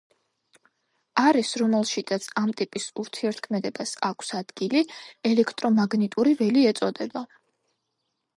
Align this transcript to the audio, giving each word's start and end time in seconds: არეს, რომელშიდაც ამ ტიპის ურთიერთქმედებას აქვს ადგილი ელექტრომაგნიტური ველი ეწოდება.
არეს, 1.23 1.51
რომელშიდაც 1.61 2.25
ამ 2.41 2.53
ტიპის 2.61 2.87
ურთიერთქმედებას 3.03 3.93
აქვს 4.09 4.33
ადგილი 4.41 4.83
ელექტრომაგნიტური 5.33 6.37
ველი 6.43 6.67
ეწოდება. 6.73 7.25